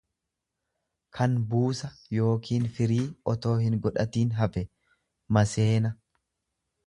kan 1.17 1.33
buusa 1.51 1.89
yookiin 2.21 2.65
firii 2.77 3.03
otoo 3.35 3.53
hingodhatin 3.65 4.33
hafe, 4.41 4.67
maseena. 5.37 5.93